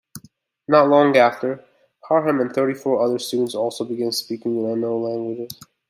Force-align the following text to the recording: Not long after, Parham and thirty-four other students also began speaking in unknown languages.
Not 0.67 0.89
long 0.89 1.15
after, 1.15 1.63
Parham 2.07 2.39
and 2.39 2.51
thirty-four 2.51 3.03
other 3.03 3.19
students 3.19 3.53
also 3.53 3.85
began 3.85 4.11
speaking 4.11 4.57
in 4.57 4.65
unknown 4.67 5.03
languages. 5.03 5.51